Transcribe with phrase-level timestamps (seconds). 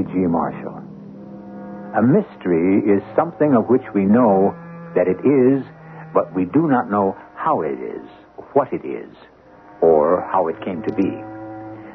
[0.00, 0.12] E.G.
[0.26, 0.80] Marshall.
[1.96, 4.54] A mystery is something of which we know
[4.94, 5.64] that it is,
[6.14, 8.06] but we do not know how it is,
[8.52, 9.10] what it is,
[9.82, 11.10] or how it came to be.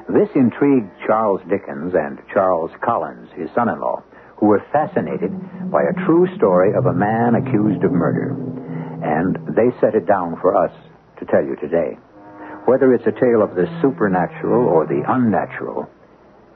[0.08, 4.04] This intrigued Charles Dickens and Charles Collins, his son in law,
[4.38, 5.32] who were fascinated
[5.72, 8.36] by a true story of a man accused of murder.
[9.02, 10.72] And they set it down for us
[11.20, 11.98] to tell you today.
[12.66, 15.90] Whether it's a tale of the supernatural or the unnatural,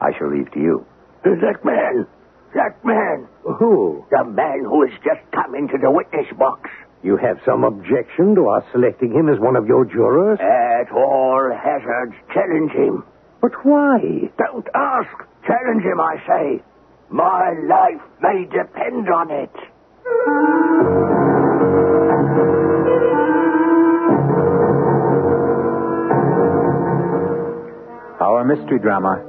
[0.01, 0.85] I shall leave to you.
[1.23, 2.07] That man.
[2.55, 3.27] That man.
[3.43, 4.05] Who?
[4.09, 6.69] The man who has just come into the witness box.
[7.03, 10.39] You have some objection to our selecting him as one of your jurors?
[10.39, 13.03] At all hazards, challenge him.
[13.41, 13.99] But why?
[14.37, 15.09] Don't ask.
[15.47, 16.63] Challenge him, I say.
[17.09, 19.55] My life may depend on it.
[28.21, 29.23] Our mystery drama,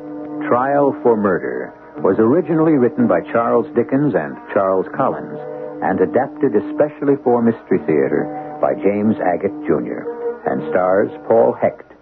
[0.48, 5.36] Trial for Murder, was originally written by Charles Dickens and Charles Collins
[5.84, 8.24] and adapted especially for Mystery Theater
[8.60, 10.08] by James Agate, Jr.
[10.48, 11.92] and stars Paul Hecht.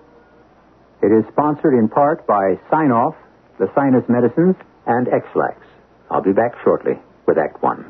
[1.03, 3.15] It is sponsored in part by Sine-Off,
[3.59, 4.55] the Sinus Medicines,
[4.87, 5.59] and Ex-Lax.
[6.11, 6.95] I'll be back shortly
[7.27, 7.87] with Act One.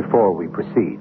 [0.00, 0.98] Before we proceed.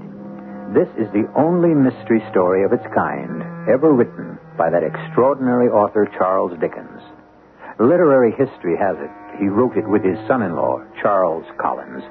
[0.76, 6.10] This is the only mystery story of its kind ever written by that extraordinary author
[6.18, 7.02] Charles Dickens.
[7.80, 9.10] Literary history has it
[9.40, 12.04] he wrote it with his son-in-law, Charles Collins,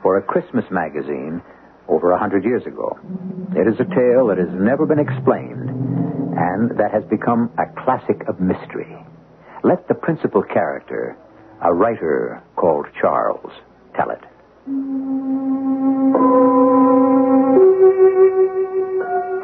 [0.00, 1.42] for a Christmas magazine
[1.88, 2.96] over a hundred years ago.
[3.56, 5.70] It is a tale that has never been explained
[6.38, 8.94] and that has become a classic of mystery.
[9.64, 11.16] Let the principal character,
[11.60, 13.50] a writer called Charles,
[13.96, 14.22] tell it.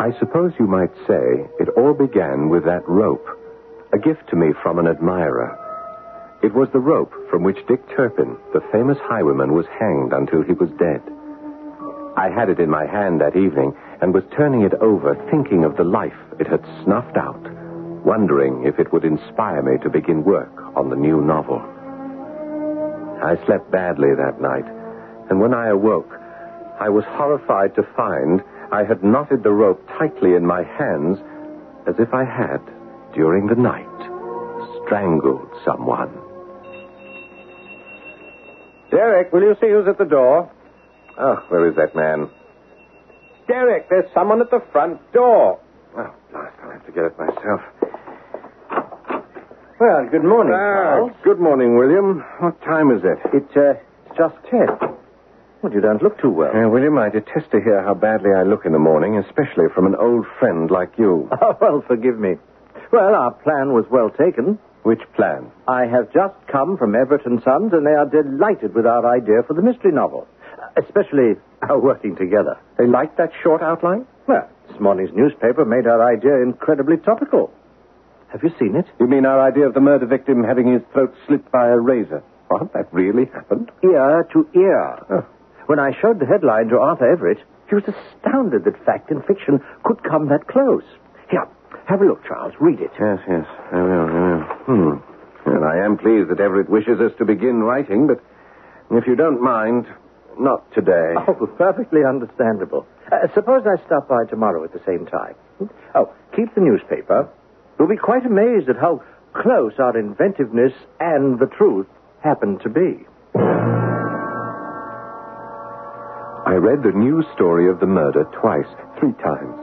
[0.05, 3.27] I suppose you might say it all began with that rope,
[3.93, 5.59] a gift to me from an admirer.
[6.43, 10.53] It was the rope from which Dick Turpin, the famous highwayman, was hanged until he
[10.53, 11.01] was dead.
[12.19, 15.77] I had it in my hand that evening and was turning it over, thinking of
[15.77, 17.41] the life it had snuffed out,
[18.05, 21.63] wondering if it would inspire me to begin work on the new novel.
[23.23, 24.67] I slept badly that night,
[25.31, 26.11] and when I awoke,
[26.81, 28.43] I was horrified to find
[28.73, 31.19] I had knotted the rope tightly in my hands
[31.87, 32.61] as if I had,
[33.15, 33.87] during the night,
[34.85, 36.11] strangled someone.
[38.91, 40.51] Derek, will you see who's at the door?
[41.19, 42.29] Oh, where is that man?
[43.47, 45.61] Derek, there's someone at the front door.
[45.97, 47.61] Oh, blast, I'll have to get it myself.
[49.81, 50.57] Well, good morning, Ah,
[50.97, 51.13] Charles.
[51.25, 52.25] good morning, William.
[52.39, 53.19] What time is it?
[53.35, 53.75] It, uh,
[54.07, 54.69] it's just ten.
[55.65, 56.55] Well, you don't look too well.
[56.55, 59.87] Uh, William, I detest to hear how badly I look in the morning, especially from
[59.87, 61.27] an old friend like you.
[61.41, 62.35] Oh, well, forgive me.
[62.93, 64.59] Well, our plan was well taken.
[64.83, 65.51] Which plan?
[65.67, 69.41] I have just come from Everett and Sons, and they are delighted with our idea
[69.47, 70.29] for the mystery novel,
[70.77, 72.59] especially our working together.
[72.77, 74.07] They liked that short outline?
[74.29, 77.51] Well, this morning's newspaper made our idea incredibly topical.
[78.29, 78.85] Have you seen it?
[79.01, 82.23] You mean our idea of the murder victim having his throat slit by a razor?
[82.49, 82.75] What?
[82.75, 83.71] That really happened?
[83.83, 84.99] Ear to ear.
[85.09, 85.27] Oh.
[85.67, 87.39] When I showed the headline to Arthur Everett,
[87.69, 90.85] he was astounded that fact and fiction could come that close.
[91.31, 91.47] Here,
[91.87, 92.53] have a look, Charles.
[92.61, 92.91] Read it.
[93.01, 93.47] Yes, yes.
[93.73, 94.41] I will, I will.
[94.67, 95.51] Hmm.
[95.51, 98.21] And I am pleased that Everett wishes us to begin writing, but
[98.91, 99.87] if you don't mind,
[100.39, 101.15] not today.
[101.29, 102.87] Oh, perfectly understandable.
[103.11, 105.35] Uh, suppose I stop by tomorrow at the same time.
[105.95, 107.29] Oh, keep the newspaper.
[107.79, 109.03] You'll be quite amazed at how
[109.35, 111.87] close our inventiveness and the truth
[112.23, 113.84] happen to be.
[116.55, 118.71] I read the news story of the murder twice,
[119.01, 119.59] three times.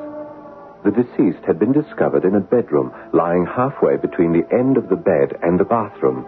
[0.84, 5.00] The deceased had been discovered in a bedroom, lying halfway between the end of the
[5.00, 6.28] bed and the bathroom.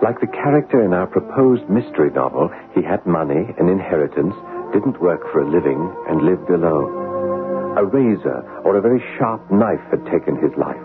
[0.00, 4.36] Like the character in our proposed mystery novel, he had money, an inheritance,
[4.72, 7.74] didn't work for a living, and lived alone.
[7.76, 10.78] A razor or a very sharp knife had taken his life.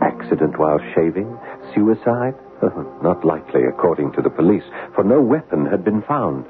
[0.00, 1.28] Accident while shaving?
[1.74, 2.40] Suicide?
[3.04, 4.64] Not likely, according to the police,
[4.94, 6.46] for no weapon had been found.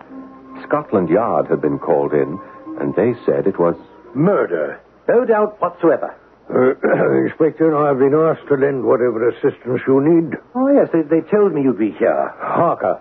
[0.62, 2.38] Scotland Yard had been called in,
[2.80, 3.76] and they said it was.
[4.14, 4.80] Murder.
[5.08, 6.14] No doubt whatsoever.
[6.48, 6.74] Uh,
[7.26, 10.38] Inspector, I've been asked to lend whatever assistance you need.
[10.54, 12.32] Oh, yes, they, they told me you'd be here.
[12.38, 13.00] Harker,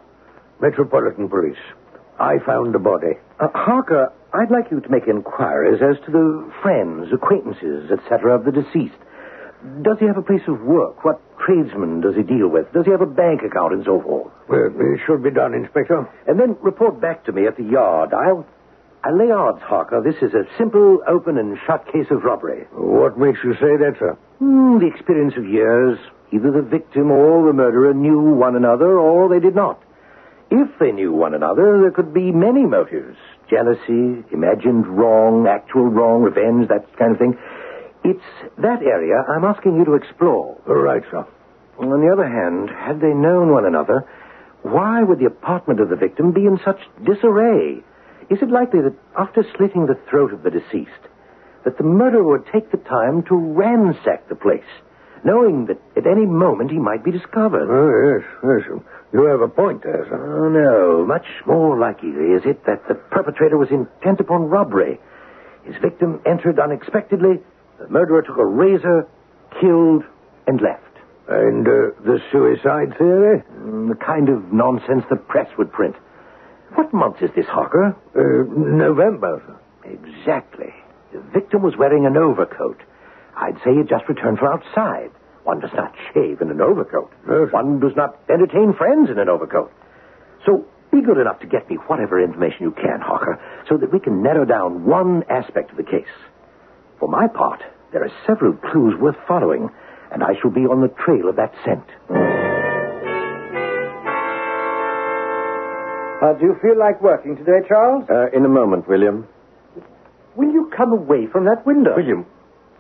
[0.62, 1.58] Metropolitan Police.
[2.20, 3.20] I found the body.
[3.40, 8.36] Uh, Harker, I'd like you to make inquiries as to the friends, acquaintances, etc.
[8.36, 8.96] of the deceased.
[9.82, 11.04] Does he have a place of work?
[11.04, 12.72] What tradesmen does he deal with?
[12.74, 14.32] Does he have a bank account and so forth?
[14.48, 16.08] Well, it should be done, Inspector.
[16.28, 18.14] And then report back to me at the yard.
[18.14, 18.46] I'll,
[19.04, 20.02] I'll lay odds, Harker.
[20.02, 22.68] This is a simple, open, and shut case of robbery.
[22.74, 24.18] What makes you say that, sir?
[24.40, 25.98] Hmm, the experience of years.
[26.32, 29.82] Either the victim or the murderer knew one another, or they did not.
[30.52, 33.18] If they knew one another, there could be many motives
[33.50, 37.38] jealousy, imagined wrong, actual wrong, revenge, that kind of thing.
[38.06, 40.62] It's that area I'm asking you to explore.
[40.68, 41.26] All right, sir.
[41.80, 44.06] On the other hand, had they known one another,
[44.62, 47.82] why would the apartment of the victim be in such disarray?
[48.30, 50.92] Is it likely that after slitting the throat of the deceased,
[51.64, 54.70] that the murderer would take the time to ransack the place,
[55.24, 57.68] knowing that at any moment he might be discovered?
[57.70, 58.82] Oh, yes, yes.
[59.14, 60.46] You have a point there, sir.
[60.46, 61.06] Oh, no.
[61.06, 65.00] Much more likely is it that the perpetrator was intent upon robbery.
[65.64, 67.42] His victim entered unexpectedly.
[67.80, 69.08] The murderer took a razor,
[69.60, 70.04] killed,
[70.48, 70.82] and left.
[71.28, 71.72] And uh,
[72.06, 73.42] the suicide theory?
[73.58, 75.96] Mm, the kind of nonsense the press would print.
[76.76, 77.96] What month is this, Harker?
[78.16, 79.42] Uh, November.
[79.84, 80.74] Exactly.
[81.14, 82.82] The victim was wearing an overcoat.
[83.36, 85.12] I'd say he'd just returned from outside.
[85.44, 87.12] One does not shave in an overcoat.
[87.28, 87.52] Yes.
[87.52, 89.72] One does not entertain friends in an overcoat.
[90.46, 94.00] So be good enough to get me whatever information you can, Harker, so that we
[94.00, 96.08] can narrow down one aspect of the case.
[97.00, 97.62] For my part,
[97.92, 99.70] there are several clues worth following,
[100.12, 101.84] and I shall be on the trail of that scent.
[106.22, 108.06] Uh, do you feel like working today, Charles?
[108.10, 109.28] Uh, in a moment, William.
[110.36, 111.96] Will you come away from that window?
[111.96, 112.26] William,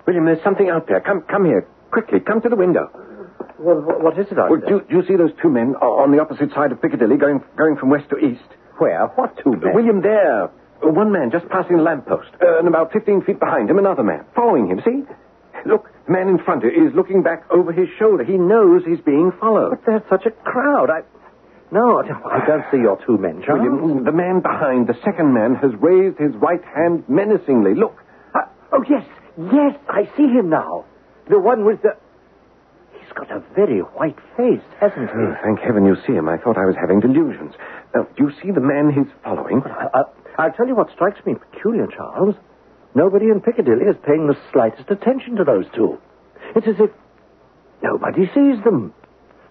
[0.07, 1.01] William, there's something out there.
[1.01, 2.19] Come, come here quickly.
[2.19, 2.89] Come to the window.
[3.59, 4.79] Well, what is it out Well, there?
[4.79, 7.75] do, do you see those two men on the opposite side of Piccadilly, going going
[7.77, 8.44] from west to east?
[8.79, 9.07] Where?
[9.15, 9.73] What two men?
[9.73, 10.50] William, there.
[10.83, 14.04] Uh, One man just passing a lamppost, uh, and about 15 feet behind him, another
[14.04, 14.81] man following him.
[14.83, 15.04] See?
[15.66, 18.24] Look, the man in front is looking back over his shoulder.
[18.24, 19.72] He knows he's being followed.
[19.72, 20.89] But there's such a crowd.
[20.89, 21.01] I.
[21.72, 23.62] No, I don't see your two men, Charles.
[23.68, 27.74] William, the man behind, the second man, has raised his right hand menacingly.
[27.74, 27.98] Look.
[28.36, 29.04] Uh, oh, yes.
[29.51, 30.86] Yes, I see him now.
[31.30, 31.98] The one with the.
[32.94, 35.16] He's got a very white face, hasn't he?
[35.18, 36.30] Oh, thank heaven you see him.
[36.30, 37.56] I thought I was having delusions.
[37.95, 39.63] Now, do you see the man he's following?
[39.66, 40.04] I, I,
[40.37, 42.35] I'll tell you what strikes me peculiar, Charles.
[42.93, 45.99] Nobody in Piccadilly is paying the slightest attention to those two.
[46.55, 46.89] It's as if
[47.81, 48.93] nobody sees them.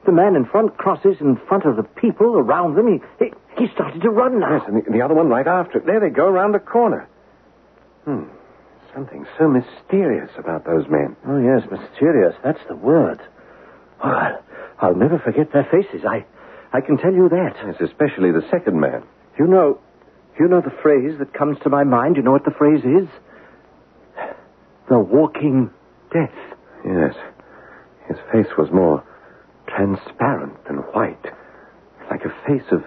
[0.06, 3.00] The man in front crosses in front of the people around them.
[3.18, 4.58] He, he, he started to run now.
[4.58, 5.86] Yes, and the, the other one right after it.
[5.86, 7.08] There they go, around the corner.
[8.04, 8.24] Hmm.
[8.94, 11.16] Something so mysterious about those men.
[11.26, 12.34] Oh, yes, mysterious.
[12.44, 13.20] That's the word.
[14.02, 14.42] Oh, I'll,
[14.80, 16.04] I'll never forget their faces.
[16.06, 16.24] I,
[16.72, 17.54] I can tell you that.
[17.64, 19.02] Yes, especially the second man.
[19.38, 19.80] You know,
[20.38, 22.16] you know the phrase that comes to my mind.
[22.16, 23.08] You know what the phrase is?
[24.88, 25.70] The walking
[26.12, 26.34] death.
[26.84, 27.14] Yes.
[28.08, 29.02] His face was more
[29.68, 31.24] transparent than white.
[32.10, 32.84] Like a face of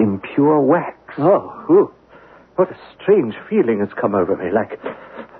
[0.00, 0.96] impure wax.
[1.18, 1.94] Oh, ooh,
[2.56, 4.80] what a strange feeling has come over me, like,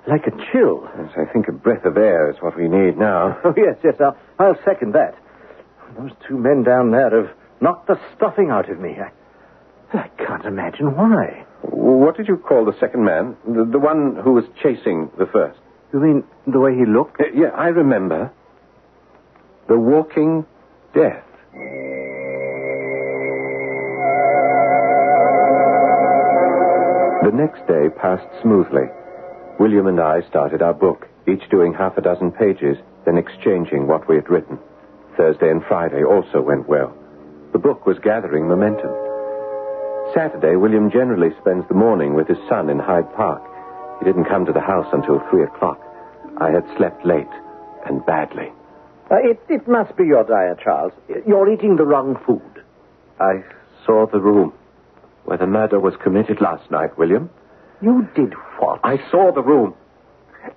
[0.07, 0.87] like a chill.
[0.97, 3.37] Yes, I think a breath of air is what we need now.
[3.43, 5.15] Oh yes, yes, I'll, I'll second that.
[5.97, 8.95] Those two men down there have knocked the stuffing out of me.
[8.99, 9.11] I,
[9.93, 11.45] I can't imagine why.
[11.61, 13.35] What did you call the second man?
[13.45, 15.59] The, the one who was chasing the first?
[15.93, 17.19] You mean the way he looked?
[17.19, 18.31] Uh, yeah, I remember.
[19.67, 20.45] The walking
[20.93, 21.23] death.
[27.23, 28.87] The next day passed smoothly.
[29.59, 34.07] William and I started our book, each doing half a dozen pages, then exchanging what
[34.07, 34.57] we had written.
[35.17, 36.95] Thursday and Friday also went well.
[37.51, 38.89] The book was gathering momentum.
[40.13, 43.43] Saturday, William generally spends the morning with his son in Hyde Park.
[43.99, 45.79] He didn't come to the house until three o'clock.
[46.37, 47.27] I had slept late
[47.85, 48.51] and badly.
[49.11, 50.93] Uh, it, it must be your diet, Charles.
[51.27, 52.63] You're eating the wrong food.
[53.19, 53.43] I
[53.85, 54.53] saw the room
[55.25, 57.29] where the murder was committed last night, William.
[57.81, 58.79] You did what?
[58.83, 59.73] I saw the room.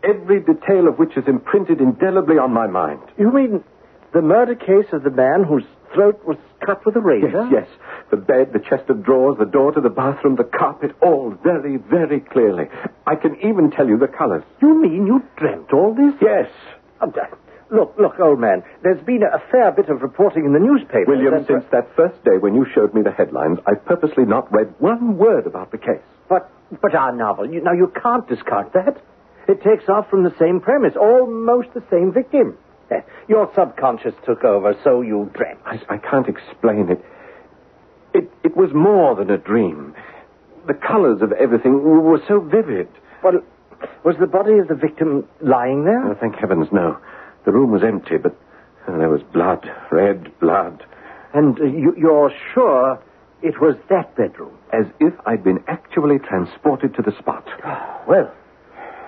[0.05, 3.01] Every detail of which is imprinted indelibly on my mind.
[3.19, 3.65] You mean
[4.13, 7.49] the murder case of the man whose throat was cut with a razor?
[7.51, 7.69] Yes, yes.
[8.11, 11.77] The bed, the chest of drawers, the door to the bathroom, the carpet, all very,
[11.77, 12.67] very clearly.
[13.07, 14.43] I can even tell you the colors.
[14.61, 16.15] You mean you dreamt all this?
[16.21, 16.51] Yes.
[17.01, 17.13] Oh,
[17.71, 18.63] look, look, old man.
[18.83, 21.05] There's been a fair bit of reporting in the newspaper.
[21.09, 24.75] William, since that first day when you showed me the headlines, I've purposely not read
[24.79, 26.03] one word about the case.
[26.29, 29.03] But, but our novel, you, now you can't discard that.
[29.49, 32.57] It takes off from the same premise, almost the same victim.
[33.29, 35.61] Your subconscious took over, so you dreamt.
[35.65, 37.05] I, I can't explain it.
[38.15, 39.95] It it was more than a dream.
[40.67, 42.89] The colors of everything were so vivid.
[43.23, 43.41] Well,
[44.05, 46.05] was the body of the victim lying there?
[46.11, 46.99] Oh, thank heavens, no.
[47.45, 48.37] The room was empty, but
[48.87, 50.85] uh, there was blood, red blood,
[51.35, 53.03] And uh, you, you're sure
[53.43, 54.57] it was that bedroom?
[54.73, 57.47] as if I'd been actually transported to the spot.
[58.09, 58.33] Well,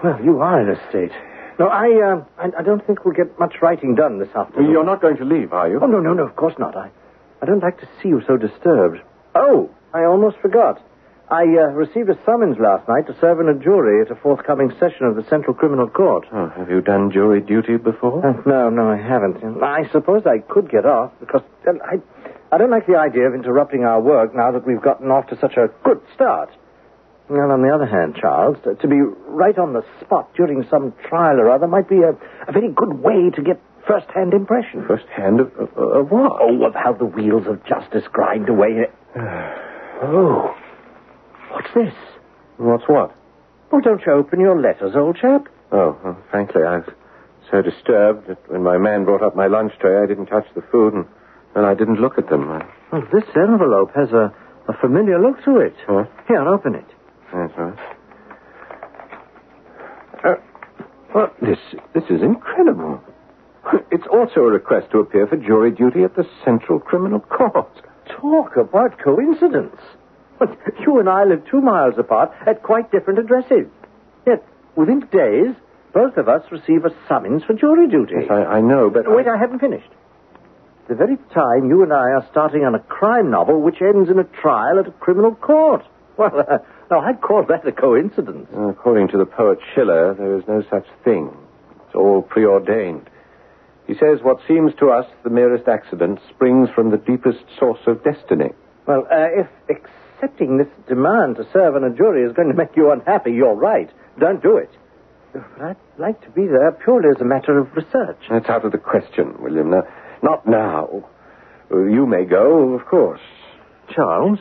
[0.04, 1.10] well, you are in a state.
[1.58, 4.70] No, I, uh, I, I don't think we'll get much writing done this afternoon.
[4.70, 5.78] You're not going to leave, are you?
[5.80, 6.76] Oh, no, no, no, of course not.
[6.76, 6.90] I,
[7.42, 8.98] I don't like to see you so disturbed.
[9.34, 10.82] Oh, I almost forgot.
[11.30, 14.70] I uh, received a summons last night to serve in a jury at a forthcoming
[14.78, 16.26] session of the Central Criminal Court.
[16.32, 18.26] Oh, have you done jury duty before?
[18.26, 19.42] Uh, no, no, I haven't.
[19.62, 21.96] I suppose I could get off because I,
[22.52, 25.38] I don't like the idea of interrupting our work now that we've gotten off to
[25.40, 26.50] such a good start.
[27.28, 30.92] Well, on the other hand, Charles, to, to be right on the spot during some
[31.08, 32.10] trial or other might be a,
[32.46, 34.84] a very good way to get first-hand impression.
[34.86, 36.32] First hand of, of, of what?
[36.40, 38.86] Oh, of how the wheels of justice grind away.
[39.16, 40.54] oh,
[41.50, 41.94] what's this?
[42.58, 43.14] What's what?
[43.72, 45.48] Oh, don't you open your letters, old chap?
[45.72, 46.88] Oh, well, frankly, I was
[47.50, 50.62] so disturbed that when my man brought up my lunch tray, I didn't touch the
[50.70, 51.06] food and,
[51.54, 52.50] and I didn't look at them.
[52.50, 54.32] I, Well, this envelope has a,
[54.68, 55.74] a familiar look to it.
[56.28, 56.86] Here, open it.
[57.34, 57.78] That's right.
[60.24, 60.34] Uh,
[61.14, 61.58] well, this,
[61.94, 63.02] this is incredible.
[63.90, 67.70] It's also a request to appear for jury duty at the Central Criminal Court.
[68.20, 69.80] Talk about coincidence.
[70.80, 73.66] You and I live two miles apart at quite different addresses.
[74.26, 74.44] Yet,
[74.76, 75.54] within days,
[75.92, 78.14] both of us receive a summons for jury duty.
[78.20, 79.04] Yes, I, I know, but...
[79.06, 79.88] Wait, I haven't finished.
[80.88, 84.18] The very time you and I are starting on a crime novel which ends in
[84.18, 85.84] a trial at a criminal court.
[86.16, 86.58] Well, uh,
[86.90, 88.48] now, I'd call that a coincidence.
[88.56, 91.36] According to the poet Schiller, there is no such thing.
[91.86, 93.08] It's all preordained.
[93.86, 98.02] He says what seems to us the merest accident springs from the deepest source of
[98.02, 98.50] destiny.
[98.86, 102.76] Well, uh, if accepting this demand to serve on a jury is going to make
[102.76, 103.90] you unhappy, you're right.
[104.18, 104.70] Don't do it.
[105.32, 108.18] But I'd like to be there purely as a matter of research.
[108.30, 109.70] That's out of the question, William.
[109.70, 109.82] Now,
[110.22, 111.04] not now.
[111.70, 113.20] Uh, You may go, of course.
[113.94, 114.38] Charles,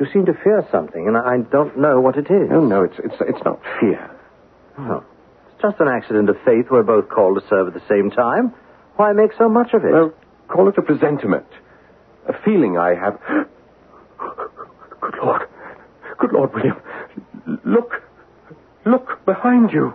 [0.00, 2.48] you seem to fear something, and I don't know what it is.
[2.50, 4.10] No, no, it's it's it's not fear.
[4.78, 5.04] Oh,
[5.52, 6.70] it's just an accident of fate.
[6.70, 8.54] We're both called to serve at the same time.
[8.96, 9.92] Why make so much of it?
[9.92, 10.12] Well,
[10.48, 11.46] call it a presentiment,
[12.28, 13.18] a feeling I have.
[15.00, 15.42] Good Lord,
[16.18, 16.76] good Lord, William,
[17.64, 18.02] look,
[18.84, 19.94] look behind you.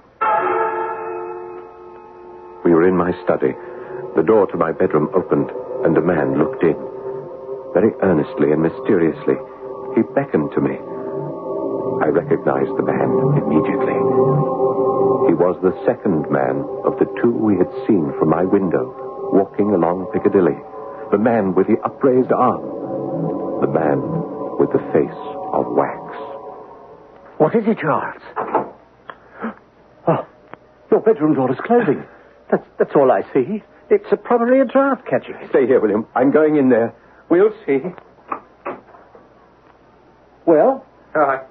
[2.63, 3.53] We were in my study.
[4.15, 5.51] The door to my bedroom opened,
[5.83, 6.75] and a man looked in.
[7.73, 9.35] Very earnestly and mysteriously,
[9.95, 10.77] he beckoned to me.
[12.03, 13.97] I recognized the man immediately.
[15.29, 18.91] He was the second man of the two we had seen from my window,
[19.31, 20.57] walking along Piccadilly.
[21.11, 22.61] The man with the upraised arm.
[23.61, 24.01] The man
[24.59, 25.21] with the face
[25.53, 26.01] of wax.
[27.37, 28.21] What is it, Charles?
[30.07, 30.27] Oh,
[30.91, 32.03] your bedroom door is closing.
[32.51, 33.63] That's, that's all I see.
[33.89, 35.49] It's uh, probably a draft catching it.
[35.49, 36.05] Stay here, William.
[36.15, 36.93] I'm going in there.
[37.29, 37.79] We'll see.
[40.45, 40.85] Well,
[41.15, 41.41] I,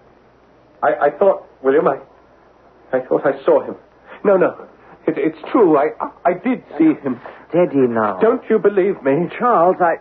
[0.83, 1.99] I, I thought, William, I,
[2.93, 3.77] I thought I saw him.
[4.25, 4.69] No, no.
[5.07, 5.77] It, it's true.
[5.77, 7.21] I, I, I did see him.
[7.49, 8.19] steady now.
[8.21, 9.29] Don't you believe me?
[9.39, 9.97] Charles, I.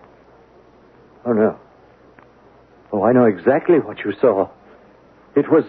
[1.26, 1.60] Oh, no.
[2.92, 4.50] Oh, I know exactly what you saw.
[5.36, 5.64] It was.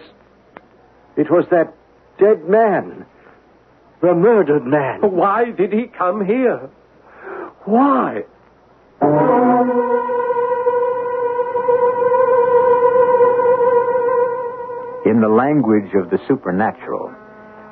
[1.15, 1.73] It was that
[2.19, 3.05] dead man.
[4.01, 4.99] The murdered man.
[5.01, 6.69] Why did he come here?
[7.63, 8.23] Why?
[15.23, 17.07] The language of the supernatural,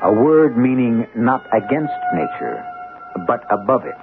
[0.08, 2.64] a word meaning not against nature,
[3.28, 4.00] but above it.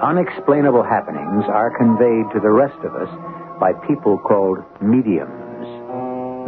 [0.00, 3.12] Unexplainable happenings are conveyed to the rest of us
[3.60, 5.68] by people called mediums.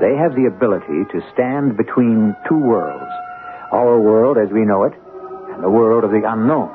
[0.00, 3.12] They have the ability to stand between two worlds
[3.68, 4.94] our world as we know it,
[5.52, 6.72] and the world of the unknown.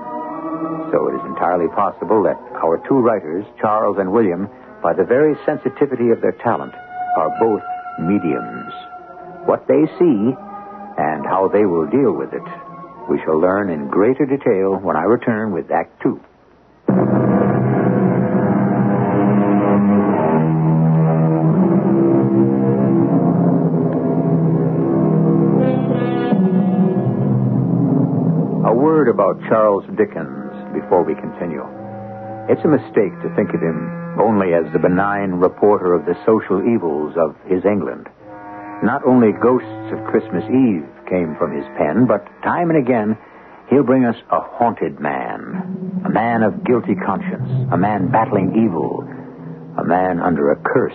[0.91, 4.47] So it is entirely possible that our two writers, Charles and William,
[4.83, 6.75] by the very sensitivity of their talent,
[7.17, 7.63] are both
[7.97, 8.88] mediums.
[9.45, 10.35] What they see
[10.97, 12.43] and how they will deal with it,
[13.09, 16.19] we shall learn in greater detail when I return with Act Two.
[28.65, 31.65] A word about Charles Dickens before we continue.
[32.49, 36.61] It's a mistake to think of him only as the benign reporter of the social
[36.61, 38.07] evils of his England.
[38.83, 43.17] Not only ghosts of Christmas Eve came from his pen, but time and again
[43.69, 49.03] he'll bring us a haunted man, a man of guilty conscience, a man battling evil,
[49.77, 50.93] a man under a curse.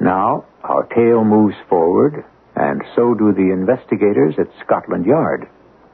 [0.00, 2.24] Now, our tale moves forward,
[2.56, 5.48] and so do the investigators at Scotland Yard.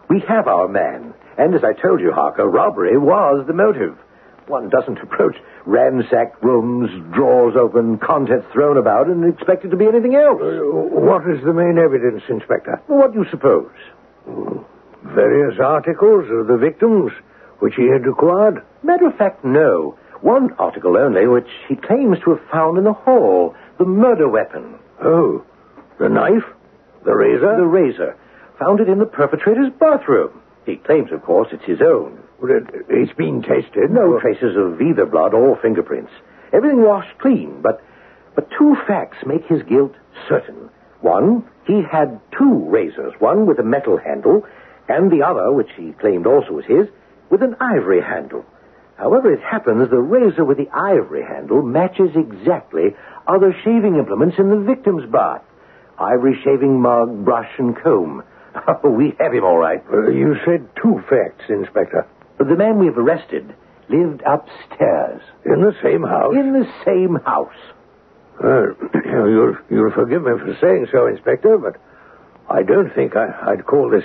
[0.08, 1.12] We have our man.
[1.36, 3.98] And as I told you, Harker, robbery was the motive.
[4.46, 5.36] One doesn't approach
[5.68, 10.40] ransacked rooms, drawers open, contents thrown about, and expect it to be anything else.
[10.40, 12.80] Uh, what is the main evidence, Inspector?
[12.86, 13.70] What do you suppose?
[15.04, 17.12] Various articles of the victims
[17.58, 18.64] which he had acquired?
[18.82, 19.98] Matter of fact, no.
[20.22, 23.54] One article only, which he claims to have found in the hall.
[23.78, 24.78] The murder weapon.
[25.04, 25.44] Oh,
[26.00, 26.44] the knife?
[27.04, 27.56] The razor?
[27.56, 28.16] The razor.
[28.58, 30.40] Found it in the perpetrator's bathroom.
[30.68, 32.18] He claims, of course, it's his own.
[32.38, 33.90] Well, it, it's been tested.
[33.90, 36.12] No traces of either blood or fingerprints.
[36.52, 37.82] Everything washed clean, but
[38.34, 39.94] but two facts make his guilt
[40.28, 40.68] certain.
[41.00, 44.44] One, he had two razors, one with a metal handle,
[44.88, 46.86] and the other, which he claimed also was his,
[47.30, 48.44] with an ivory handle.
[48.96, 52.94] However, it happens the razor with the ivory handle matches exactly
[53.26, 55.42] other shaving implements in the victim's bath.
[55.98, 58.22] Ivory shaving mug, brush, and comb.
[58.66, 59.82] Oh, we have him all right.
[59.92, 62.06] Uh, you said two facts, Inspector.
[62.38, 63.54] The man we've arrested
[63.88, 65.22] lived upstairs.
[65.44, 66.34] In the same house?
[66.34, 67.56] In the same house.
[68.42, 68.74] Well,
[69.04, 71.76] you'll, you'll forgive me for saying so, Inspector, but
[72.48, 74.04] I don't think I, I'd call this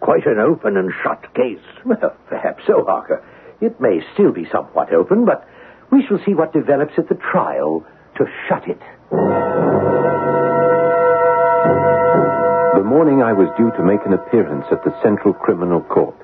[0.00, 1.58] quite an open and shut case.
[1.84, 3.24] Well, perhaps so, Harker.
[3.60, 5.46] It may still be somewhat open, but
[5.90, 7.84] we shall see what develops at the trial
[8.16, 9.97] to shut it.
[12.78, 16.14] The morning I was due to make an appearance at the Central Criminal Court,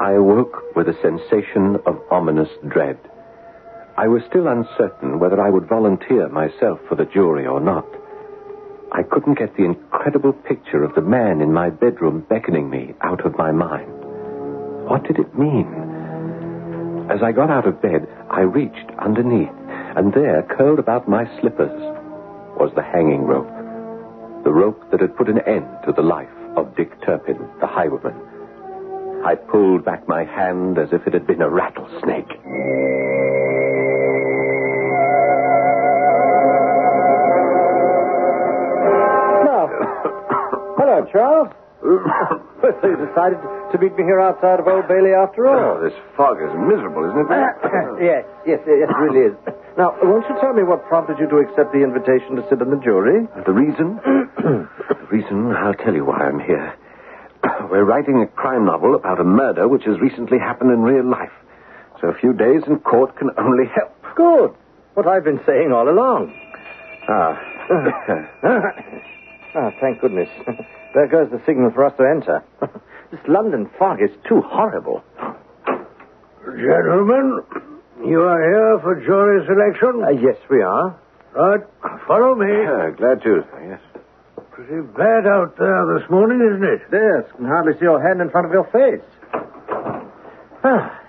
[0.00, 2.98] I awoke with a sensation of ominous dread.
[3.96, 7.86] I was still uncertain whether I would volunteer myself for the jury or not.
[8.90, 13.24] I couldn't get the incredible picture of the man in my bedroom beckoning me out
[13.24, 13.94] of my mind.
[14.90, 17.06] What did it mean?
[17.08, 19.54] As I got out of bed, I reached underneath,
[19.94, 21.80] and there, curled about my slippers,
[22.58, 23.59] was the hanging rope.
[24.44, 28.14] The rope that had put an end to the life of Dick Turpin, the highwayman.
[29.24, 32.28] I pulled back my hand as if it had been a rattlesnake.
[39.44, 39.68] Now,
[40.78, 41.48] hello, Charles.
[41.80, 43.40] so you decided
[43.72, 45.76] to meet me here outside of Old Bailey after all?
[45.76, 47.28] Oh, this fog is miserable, isn't it?
[48.04, 49.36] yes, yes, yes, it really is.
[49.78, 52.70] Now, won't you tell me what prompted you to accept the invitation to sit on
[52.70, 53.26] the jury?
[53.46, 54.00] The reason?
[54.36, 56.74] the reason, I'll tell you why I'm here.
[57.70, 61.32] We're writing a crime novel about a murder which has recently happened in real life.
[62.00, 63.94] So a few days in court can only help.
[64.16, 64.54] Good.
[64.94, 66.34] What I've been saying all along.
[67.08, 67.40] Ah.
[69.52, 70.28] Ah, thank goodness.
[70.94, 72.44] there goes the signal for us to enter.
[73.10, 75.02] this London fog is too horrible.
[76.44, 77.42] Gentlemen,
[78.04, 80.02] you are here for jury selection?
[80.04, 80.98] Uh, yes, we are.
[81.32, 81.60] Right,
[82.06, 82.50] follow me.
[82.96, 83.80] Glad to, yes.
[84.50, 86.82] Pretty bad out there this morning, isn't it?
[86.92, 89.04] Yes, can hardly see your hand in front of your face.
[90.64, 91.00] Ah,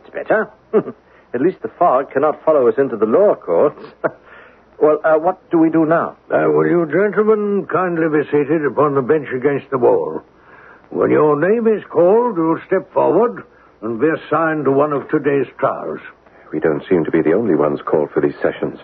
[0.00, 0.50] it's better.
[1.34, 3.82] At least the fog cannot follow us into the lower courts.
[4.80, 6.16] well, uh, what do we do now?
[6.30, 10.20] Uh, will you gentlemen kindly be seated upon the bench against the wall?
[10.90, 13.44] When your name is called, you'll step forward
[13.80, 16.00] and be assigned to one of today's trials.
[16.52, 18.78] We don't seem to be the only ones called for these sessions.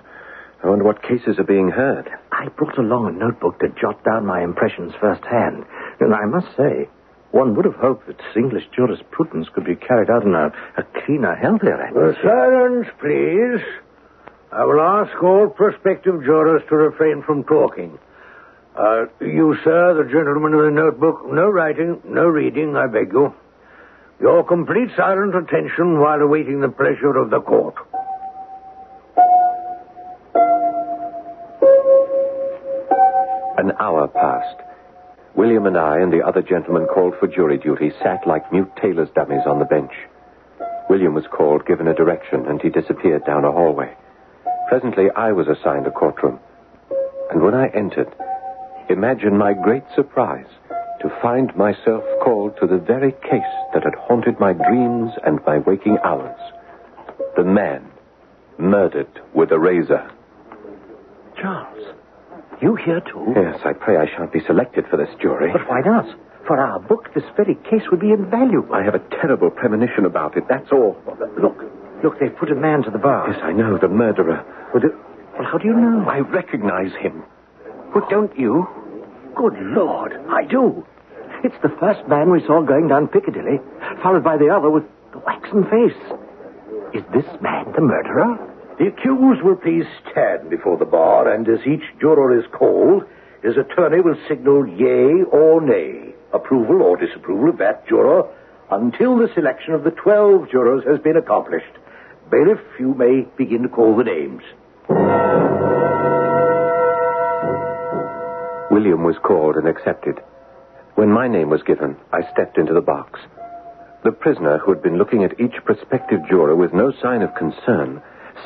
[0.65, 2.11] I wonder what cases are being heard.
[2.33, 5.65] I brought along a notebook to jot down my impressions firsthand.
[6.01, 6.89] And I must say,
[7.31, 11.35] one would have hoped that English jurisprudence could be carried out in a, a cleaner,
[11.37, 12.17] healthier atmosphere.
[12.25, 13.63] silence, please.
[14.51, 17.99] I will ask all prospective jurors to refrain from talking.
[18.75, 23.35] Uh, you, sir, the gentleman with the notebook, no writing, no reading, I beg you.
[24.21, 27.77] Your complete silent attention while awaiting the pleasure of the court.
[33.59, 34.61] An hour passed.
[35.37, 39.09] William and I and the other gentlemen called for jury duty sat like mute tailor's
[39.15, 39.93] dummies on the bench.
[40.91, 43.95] William was called, given a direction, and he disappeared down a hallway.
[44.69, 46.41] Presently, I was assigned a courtroom.
[47.31, 48.13] And when I entered,
[48.89, 50.49] imagine my great surprise
[51.01, 55.59] to find myself called to the very case that had haunted my dreams and my
[55.59, 56.39] waking hours.
[57.37, 57.91] The man
[58.59, 60.11] murdered with a razor.
[61.41, 61.95] Charles,
[62.61, 63.33] you here too?
[63.37, 65.53] Yes, I pray I shan't be selected for this jury.
[65.53, 66.07] But why not?
[66.47, 68.75] For our book, this very case would be invaluable.
[68.75, 70.97] I have a terrible premonition about it, that's all.
[71.41, 71.63] Look,
[72.03, 73.31] look, they've put a man to the bar.
[73.31, 74.45] Yes, I know, the murderer.
[74.75, 74.83] Well,
[75.39, 76.09] well, how do you know?
[76.09, 77.23] I recognize him.
[77.95, 78.67] Well, don't you?
[79.39, 80.85] Good Lord, I do.
[81.45, 83.61] It's the first man we saw going down Piccadilly,
[84.03, 86.03] followed by the other with the waxen face.
[86.93, 88.37] Is this man the murderer?
[88.81, 93.05] The accused will please stand before the bar, and as each juror is called,
[93.45, 98.29] his attorney will signal yea or nay, approval or disapproval of that juror,
[98.73, 101.79] until the selection of the twelve jurors has been accomplished.
[102.29, 104.43] Bailiff, you may begin to call the names.
[108.89, 110.19] William was called and accepted.
[110.95, 113.21] When my name was given, I stepped into the box.
[114.03, 118.01] The prisoner, who had been looking at each prospective juror with no sign of concern,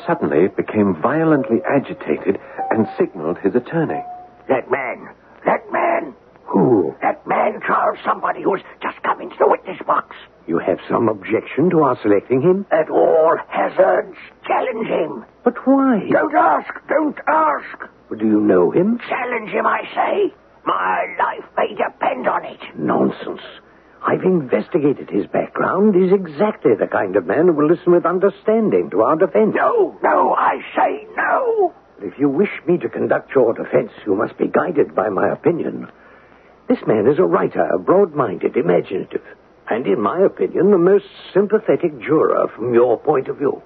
[0.05, 4.03] suddenly became violently agitated and signaled his attorney.
[4.49, 5.15] That man.
[5.45, 6.13] That man.
[6.43, 6.93] Who?
[7.01, 10.13] That man, Charles, somebody who's just come into the witness box.
[10.45, 12.65] You have some objection to our selecting him?
[12.71, 15.25] At all hazards, challenge him.
[15.43, 16.01] But why?
[16.11, 16.73] Don't ask.
[16.89, 17.89] Don't ask.
[18.17, 18.99] Do you know him?
[19.07, 20.33] Challenge him, I say.
[20.65, 22.59] My life may depend on it.
[22.77, 23.41] Nonsense.
[24.05, 25.95] I've investigated his background.
[25.95, 29.53] He's exactly the kind of man who will listen with understanding to our defense.
[29.55, 31.73] No, no, I say no.
[32.01, 35.87] If you wish me to conduct your defense, you must be guided by my opinion.
[36.67, 39.23] This man is a writer, a broad-minded, imaginative,
[39.69, 43.61] and in my opinion, the most sympathetic juror from your point of view.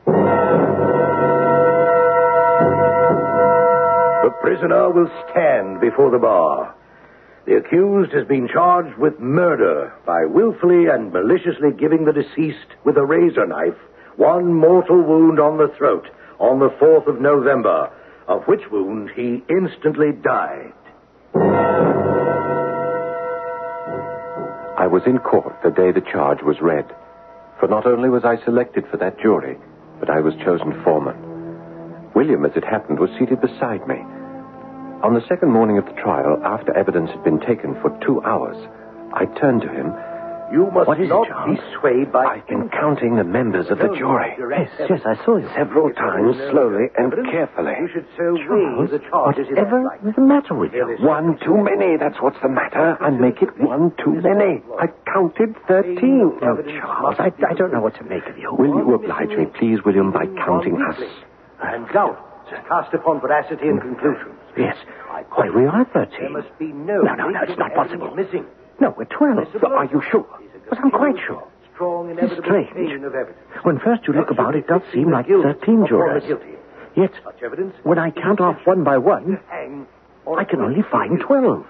[4.24, 6.76] The prisoner will stand before the bar.
[7.46, 12.98] The accused has been charged with murder by willfully and maliciously giving the deceased with
[12.98, 13.78] a razor knife
[14.18, 16.08] one mortal wound on the throat
[16.40, 17.90] on the 4th of November,
[18.28, 20.74] of which wound he instantly died.
[24.78, 26.86] I was in court the day the charge was read.
[27.60, 29.58] For not only was I selected for that jury,
[30.00, 31.18] but I was chosen foreman.
[32.14, 33.98] William, as it happened, was seated beside me.
[35.02, 38.58] On the second morning of the trial, after evidence had been taken for two hours,
[39.14, 39.94] I turned to him.
[40.52, 41.60] You must What is it, not Charles?
[41.60, 44.32] be swayed by I've been counting the members of the jury.
[44.40, 45.46] Yes, yes, I saw it.
[45.56, 47.74] Several times, slowly and carefully.
[47.82, 50.96] You should so Charles, the charges whatever is the matter with you?
[51.04, 52.96] One too many, that's what's the matter.
[53.02, 54.64] I make it one too many.
[54.80, 56.40] I counted 13.
[56.42, 58.54] Oh, Charles, I, I don't know what to make of you.
[58.54, 61.02] Will you oblige me, please, William, by counting us?
[61.62, 62.24] And doubt
[62.68, 63.82] cast upon veracity and mm.
[63.82, 64.40] conclusions.
[64.58, 64.76] Yes.
[65.36, 66.20] Why, we are 13.
[66.20, 67.02] There must be no.
[67.02, 68.14] No, no, no, it's not possible.
[68.16, 68.46] Missing.
[68.80, 69.48] No, we're 12.
[69.62, 70.26] So are you sure?
[70.70, 71.44] But I'm quite sure.
[71.74, 72.72] Strong It's strange.
[73.04, 73.38] of evidence.
[73.64, 76.24] When first you look about, it does seem like 13 jurors.
[76.24, 76.54] the guilty.
[76.96, 77.76] Yet, Such evidence.
[77.84, 79.86] when I count off one by one, Hang
[80.26, 81.66] or I can only find 12.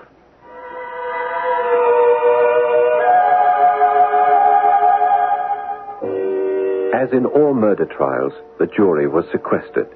[6.94, 9.88] As in all murder trials, the jury was sequestered.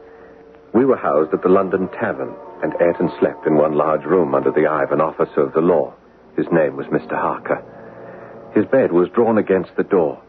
[0.73, 4.35] We were housed at the London Tavern and ate and slept in one large room
[4.35, 5.93] under the eye of an officer of the law.
[6.37, 7.11] His name was Mr.
[7.11, 7.63] Harker.
[8.53, 10.21] His bed was drawn against the door.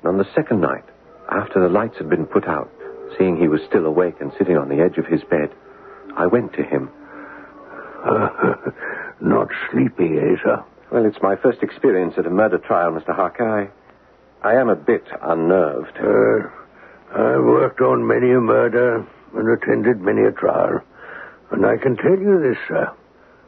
[0.00, 0.84] And on the second night,
[1.30, 2.70] after the lights had been put out,
[3.18, 5.50] seeing he was still awake and sitting on the edge of his bed,
[6.16, 6.90] I went to him.
[9.20, 10.64] Not sleepy, eh, sir?
[10.90, 13.14] Well, it's my first experience at a murder trial, Mr.
[13.14, 13.70] Harker.
[14.42, 15.96] I, I am a bit unnerved.
[15.98, 16.48] Uh,
[17.14, 20.80] I've worked on many a murder and attended many a trial.
[21.50, 22.92] And I can tell you this, sir.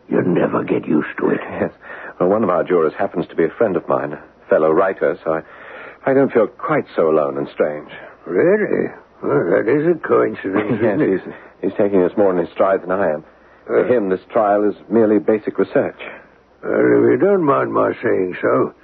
[0.08, 1.40] You never get used to it.
[1.60, 1.72] Yes.
[2.20, 5.18] Well, one of our jurors happens to be a friend of mine, a fellow writer,
[5.24, 7.90] so I, I don't feel quite so alone and strange.
[8.26, 8.88] Really?
[9.22, 12.92] Well, that is a coincidence, yes, he's, he's taking us more in his stride than
[12.92, 13.24] I am.
[13.68, 13.82] Uh.
[13.82, 15.98] to him, this trial is merely basic research.
[16.62, 18.74] Well, if you don't mind my saying so,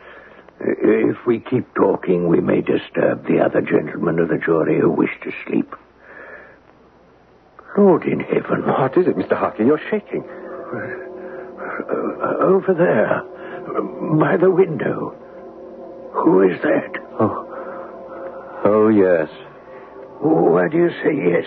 [0.61, 5.11] if we keep talking, we may disturb the other gentlemen of the jury who wish
[5.23, 5.75] to sleep.
[7.79, 8.67] Lord in heaven.
[8.67, 9.37] What is it, Mr.
[9.39, 9.63] Harker?
[9.65, 10.25] You're shaking.
[10.25, 11.10] Uh,
[11.85, 15.15] over there, uh, by the window.
[16.13, 16.99] Who is that?
[17.19, 17.47] Oh.
[18.65, 19.29] Oh, yes.
[20.21, 21.47] Why do you say yes?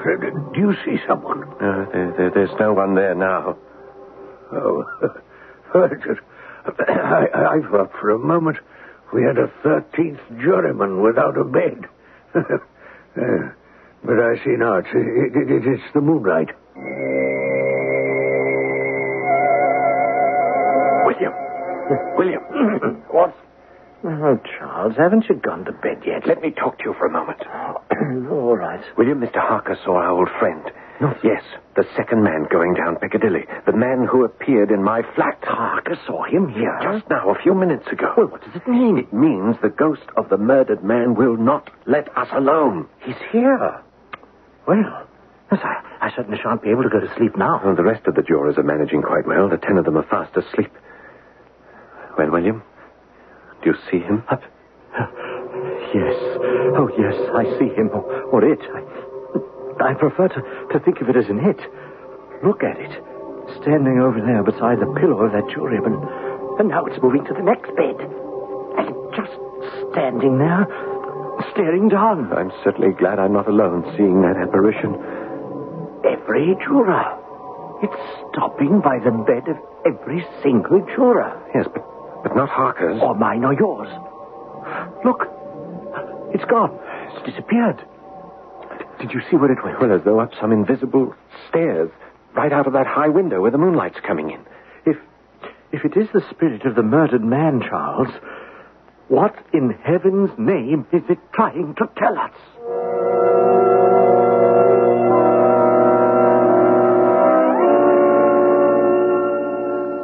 [0.00, 0.16] Uh,
[0.54, 1.42] Do you see someone?
[1.60, 3.56] Uh, there, there, there's no one there now.
[4.52, 4.84] Oh,
[5.74, 6.20] I, just,
[6.88, 8.56] I, I thought for a moment
[9.12, 11.86] we had a 13th juryman without a bed.
[13.10, 13.50] Uh,
[14.04, 16.50] but I see now it's, it, it, it's the moonlight.
[22.16, 22.42] William.
[23.10, 23.34] what?
[24.02, 26.26] Oh, Charles, haven't you gone to bed yet?
[26.26, 27.42] Let me talk to you for a moment.
[28.30, 28.82] All right.
[28.96, 29.36] William, Mr.
[29.36, 30.62] Harker saw our old friend.
[31.02, 31.14] No.
[31.24, 31.42] Yes,
[31.76, 33.46] the second man going down Piccadilly.
[33.66, 35.38] The man who appeared in my flat.
[35.42, 36.78] Harker saw him here.
[36.82, 38.12] Just now, a few minutes ago.
[38.16, 38.98] Well, what does it mean?
[38.98, 42.86] It means the ghost of the murdered man will not let us alone.
[43.04, 43.82] He's here.
[44.66, 45.06] Well,
[45.50, 47.60] yes, I, I certainly shan't be able to go to sleep now.
[47.64, 49.48] Well, the rest of the jurors are managing quite well.
[49.48, 50.70] The ten of them are fast asleep.
[52.20, 52.62] Well, William,
[53.64, 54.22] do you see him?
[54.28, 54.42] Up.
[55.96, 56.12] Yes.
[56.76, 57.88] Oh, yes, I see him.
[57.88, 58.60] Or, or it.
[58.60, 61.56] I, I prefer to, to think of it as an it.
[62.44, 62.92] Look at it.
[63.62, 65.96] Standing over there beside the pillow of that jury And,
[66.60, 67.96] and now it's moving to the next bed.
[67.96, 69.32] And just
[69.90, 70.68] standing there,
[71.56, 72.30] staring down.
[72.36, 74.92] I'm certainly glad I'm not alone seeing that apparition.
[76.04, 77.16] Every juror.
[77.82, 79.56] It's stopping by the bed of
[79.88, 81.32] every single juror.
[81.54, 81.80] Yes, but,
[82.22, 83.00] but not Harker's.
[83.00, 83.88] Or mine or yours.
[85.04, 85.26] Look.
[86.32, 86.78] It's gone.
[87.12, 87.84] It's disappeared.
[89.00, 89.80] Did you see where it went?
[89.80, 91.14] Well, as though up some invisible
[91.48, 91.90] stairs,
[92.34, 94.40] right out of that high window where the moonlight's coming in.
[94.86, 94.96] If
[95.72, 98.08] if it is the spirit of the murdered man, Charles,
[99.08, 102.32] what in heaven's name is it trying to tell us?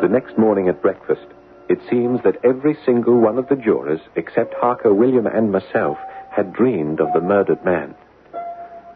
[0.02, 1.26] The next morning at breakfast,
[1.68, 5.98] it seems that every single one of the jurors, except Harker, William, and myself,
[6.30, 7.94] had dreamed of the murdered man.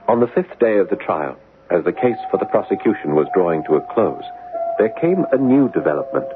[0.09, 1.37] On the fifth day of the trial,
[1.71, 4.25] as the case for the prosecution was drawing to a close,
[4.79, 6.27] there came a new development.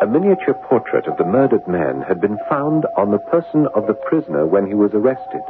[0.00, 3.94] A miniature portrait of the murdered man had been found on the person of the
[3.94, 5.42] prisoner when he was arrested.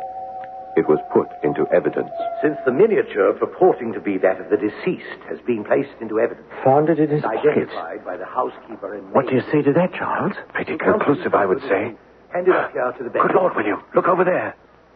[0.78, 2.10] It was put into evidence.
[2.40, 6.46] Since the miniature purporting to be that of the deceased has been placed into evidence.
[6.62, 7.66] Found it in his pocket.
[7.66, 10.34] Identified by the housekeeper and What do you say to that, Charles?
[10.54, 11.98] Pretty conclusive, I would say.
[12.30, 13.26] Hand it up here to the bench.
[13.26, 13.82] Good Lord, will you?
[13.92, 14.54] look over there.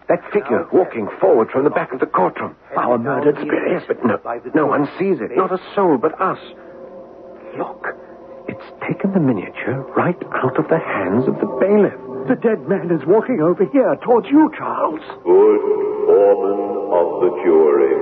[0.08, 2.54] That figure walking forward from the back of the courtroom.
[2.76, 3.72] Our murdered spirit.
[3.72, 4.20] Yes, but no,
[4.54, 5.34] no one sees it.
[5.34, 6.38] Not a soul but us.
[7.58, 7.86] Look,
[8.46, 11.98] it's taken the miniature right out of the hands of the bailiff.
[12.28, 15.02] The dead man is walking over here towards you, Charles.
[15.26, 15.62] Good
[16.06, 17.98] foreman of the jury,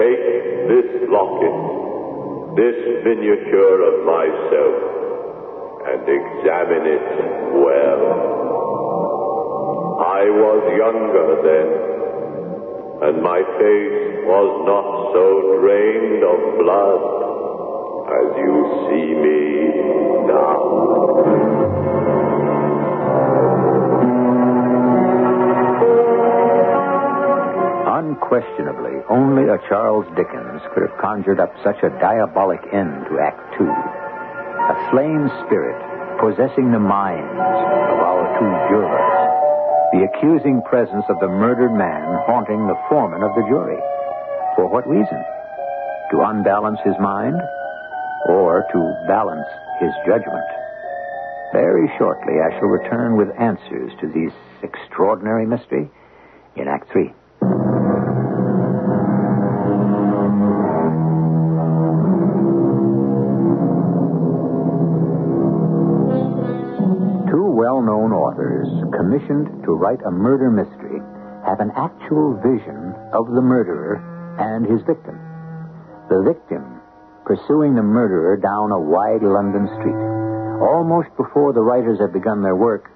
[0.00, 0.24] take
[0.64, 1.56] this locket,
[2.56, 4.76] this miniature of myself,
[5.92, 7.06] and examine it
[7.60, 8.02] well.
[10.00, 11.68] I was younger then,
[13.12, 17.02] and my face was not so drained of blood
[18.08, 18.56] as you
[18.88, 19.44] see me
[20.32, 21.65] now.
[28.06, 33.42] Unquestionably, only a Charles Dickens could have conjured up such a diabolic end to Act
[33.58, 33.66] Two.
[33.66, 35.74] A slain spirit
[36.22, 39.18] possessing the minds of our two jurors.
[39.90, 43.82] The accusing presence of the murdered man haunting the foreman of the jury.
[44.54, 45.18] For what reason?
[46.14, 47.42] To unbalance his mind
[48.30, 49.50] or to balance
[49.82, 50.46] his judgment?
[51.52, 55.90] Very shortly, I shall return with answers to this extraordinary mystery
[56.54, 57.10] in Act Three.
[68.96, 71.04] Commissioned to write a murder mystery,
[71.44, 74.00] have an actual vision of the murderer
[74.40, 75.20] and his victim.
[76.08, 76.80] The victim
[77.26, 80.00] pursuing the murderer down a wide London street.
[80.62, 82.88] Almost before the writers have begun their work,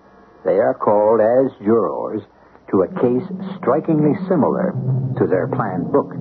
[0.47, 2.23] they are called as jurors
[2.71, 3.27] to a case
[3.59, 4.73] strikingly similar
[5.19, 6.15] to their planned book.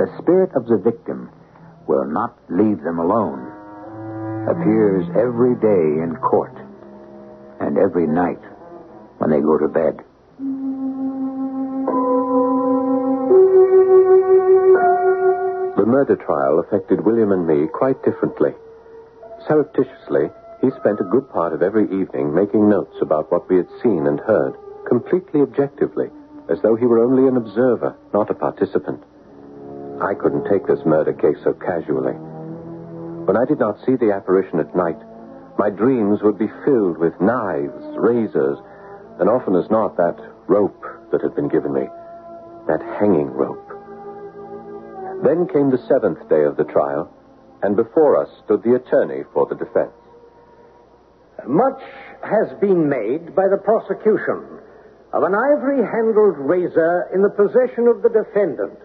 [0.00, 1.30] The spirit of the victim
[1.86, 3.44] will not leave them alone.
[4.48, 6.56] Appears every day in court
[7.60, 8.40] and every night
[9.18, 9.98] when they go to bed.
[15.76, 18.52] The murder trial affected William and me quite differently.
[19.46, 23.68] Surreptitiously, he spent a good part of every evening making notes about what we had
[23.82, 24.54] seen and heard,
[24.88, 26.10] completely objectively,
[26.50, 29.02] as though he were only an observer, not a participant.
[30.02, 32.14] I couldn't take this murder case so casually.
[33.26, 34.98] When I did not see the apparition at night,
[35.58, 38.58] my dreams would be filled with knives, razors,
[39.20, 41.86] and often as not that rope that had been given me,
[42.66, 43.66] that hanging rope.
[45.24, 47.10] Then came the seventh day of the trial,
[47.62, 49.92] and before us stood the attorney for the defense.
[51.46, 51.82] Much
[52.22, 54.62] has been made by the prosecution
[55.12, 58.78] of an ivory handled razor in the possession of the defendant,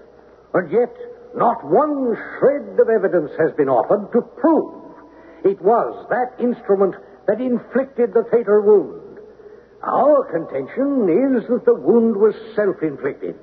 [0.53, 0.93] and yet
[1.35, 4.83] not one shred of evidence has been offered to prove
[5.43, 6.95] it was that instrument
[7.27, 9.02] that inflicted the fatal wound.
[9.83, 13.35] Our contention is that the wound was self inflicted.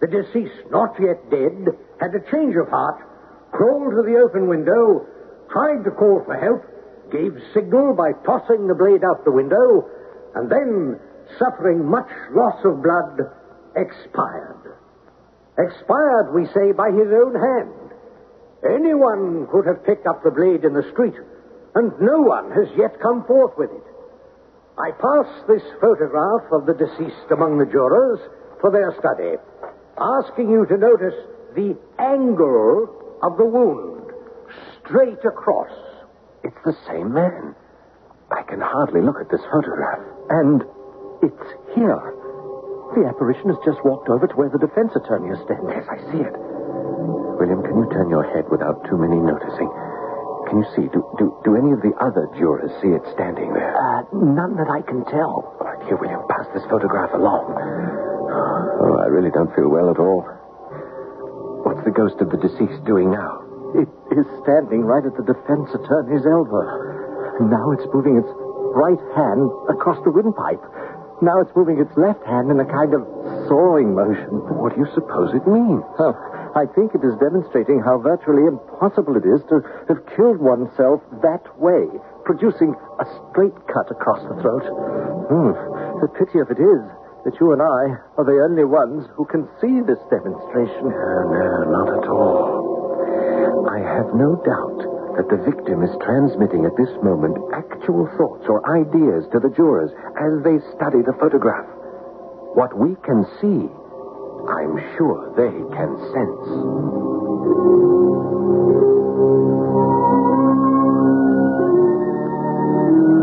[0.00, 1.70] The deceased, not yet dead,
[2.00, 2.98] had a change of heart,
[3.52, 5.06] crawled to the open window,
[5.50, 6.66] tried to call for help,
[7.12, 9.86] gave signal by tossing the blade out the window,
[10.34, 10.98] and then,
[11.38, 13.20] suffering much loss of blood,
[13.76, 14.74] expired.
[15.58, 17.94] Expired, we say, by his own hand.
[18.66, 21.14] Anyone could have picked up the blade in the street,
[21.76, 23.91] and no one has yet come forth with it.
[24.78, 28.20] I pass this photograph of the deceased among the jurors
[28.60, 29.36] for their study,
[30.00, 31.14] asking you to notice
[31.54, 32.88] the angle
[33.22, 34.10] of the wound,
[34.80, 35.70] straight across.
[36.42, 37.54] It's the same man.
[38.30, 40.00] I can hardly look at this photograph.
[40.30, 40.64] And
[41.22, 42.16] it's here.
[42.96, 45.68] The apparition has just walked over to where the defense attorney is standing.
[45.68, 46.32] Yes, I see it.
[46.32, 49.68] William, can you turn your head without too many noticing?
[50.52, 50.84] Can you see?
[50.92, 53.72] Do, do, do any of the other jurors see it standing there?
[53.72, 55.56] Uh, none that I can tell.
[55.56, 57.56] All right, here, William, pass this photograph along.
[57.56, 60.20] Oh, I really don't feel well at all.
[61.64, 63.40] What's the ghost of the deceased doing now?
[63.80, 67.48] It is standing right at the defense attorney's elbow.
[67.48, 68.28] Now it's moving its
[68.76, 70.60] right hand across the windpipe.
[71.24, 73.08] Now it's moving its left hand in a kind of
[73.48, 74.36] sawing motion.
[74.60, 75.80] What do you suppose it means?
[75.96, 76.12] Oh,
[76.52, 81.48] I think it is demonstrating how virtually impossible it is to have killed oneself that
[81.56, 81.88] way,
[82.28, 84.66] producing a straight cut across the throat.
[85.32, 85.56] Hmm.
[86.04, 86.82] The pity of it is
[87.24, 90.92] that you and I are the only ones who can see this demonstration.
[90.92, 93.68] No, no, not at all.
[93.72, 94.80] I have no doubt
[95.16, 99.92] that the victim is transmitting at this moment actual thoughts or ideas to the jurors
[100.20, 101.64] as they study the photograph.
[102.52, 103.72] What we can see,
[104.48, 106.46] I'm sure they can sense.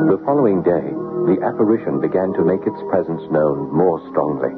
[0.10, 0.88] The following day,
[1.27, 4.55] the apparition began to make its presence known more strongly.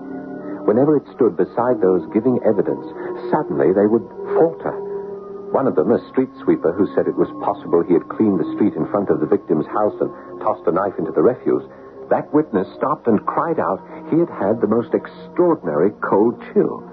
[0.64, 2.86] Whenever it stood beside those giving evidence,
[3.34, 4.06] suddenly they would
[4.38, 4.72] falter.
[5.52, 8.54] One of them, a street sweeper who said it was possible he had cleaned the
[8.56, 11.66] street in front of the victim's house and tossed a knife into the refuse,
[12.12, 13.80] that witness stopped and cried out
[14.12, 16.84] he had had the most extraordinary cold chill.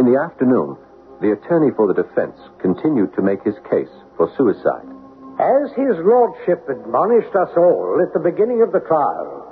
[0.00, 0.80] In the afternoon,
[1.20, 4.88] the attorney for the defense continued to make his case for suicide.
[5.36, 9.44] As his lordship admonished us all at the beginning of the trial,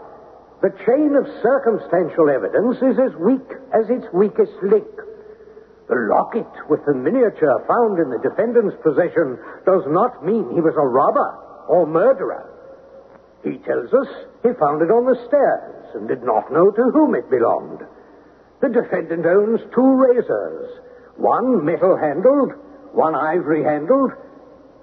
[0.64, 4.88] the chain of circumstantial evidence is as weak as its weakest link.
[5.88, 10.76] The locket with the miniature found in the defendant's possession does not mean he was
[10.76, 11.36] a robber
[11.68, 12.59] or murderer.
[13.42, 14.08] He tells us
[14.42, 17.80] he found it on the stairs and did not know to whom it belonged.
[18.60, 20.68] The defendant owns two razors,
[21.16, 22.52] one metal handled,
[22.92, 24.12] one ivory handled.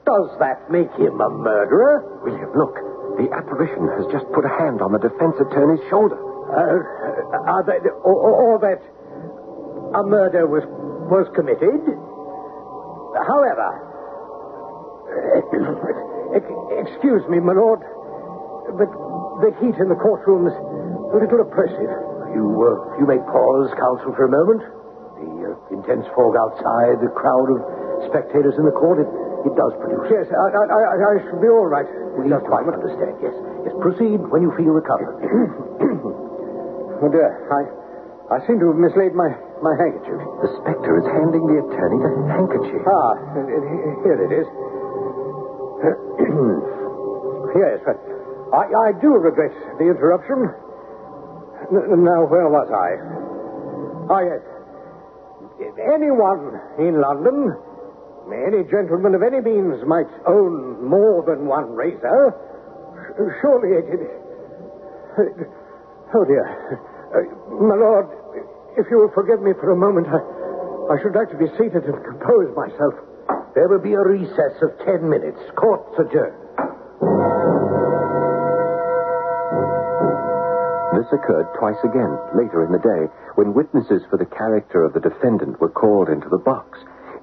[0.06, 2.22] Does that make him a murderer?
[2.24, 2.76] William, look.
[3.17, 6.17] The apparition has just put a hand on the defense attorney's shoulder.
[6.48, 8.82] Uh, are they, or, or that
[9.93, 10.63] a murder was
[11.08, 11.82] was committed.
[13.15, 13.70] However,
[16.84, 17.80] excuse me, my lord,
[18.75, 18.89] but
[19.39, 21.91] the heat in the courtroom is a little oppressive.
[22.36, 24.62] You, uh, you may pause, counsel, for a moment.
[25.17, 27.60] The uh, intense fog outside, the crowd of
[28.12, 29.10] spectators in the court, it,
[29.47, 30.12] it does produce.
[30.12, 31.88] Yes, I, I, I, I shall be all right.
[32.19, 33.34] We just quite understand, yes.
[33.63, 35.15] Yes, proceed when you feel recovered.
[37.01, 37.62] oh, dear, I,
[38.36, 39.32] I seem to have mislaid my,
[39.63, 40.19] my handkerchief.
[40.43, 42.84] The spectre is handing the attorney the handkerchief.
[42.84, 43.15] Ah,
[44.03, 44.47] here it is.
[47.62, 48.16] yes, but
[48.53, 50.47] I, I do regret the interruption.
[51.67, 52.89] N- now, where was I?
[54.07, 54.41] Ah, yes.
[55.60, 57.51] Anyone in London,
[58.31, 62.31] any gentleman of any means might own more than one razor.
[63.41, 63.88] Surely it...
[63.89, 64.01] it
[66.13, 66.45] oh, dear.
[67.51, 68.07] My lord,
[68.77, 70.21] if you will forgive me for a moment, I,
[70.93, 72.93] I should like to be seated and compose myself.
[73.55, 75.39] There will be a recess of ten minutes.
[75.57, 76.46] Court's adjourned.
[81.08, 85.00] This occurred twice again later in the day when witnesses for the character of the
[85.00, 86.80] defendant were called into the box.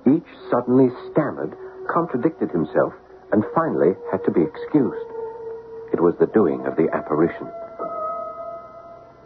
[0.06, 1.54] Each suddenly stammered,
[1.86, 2.94] contradicted himself,
[3.30, 5.04] and finally had to be excused.
[5.92, 7.44] It was the doing of the apparition.